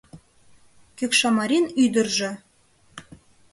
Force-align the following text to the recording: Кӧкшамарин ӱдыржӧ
Кӧкшамарин 0.97 1.65
ӱдыржӧ 1.83 2.31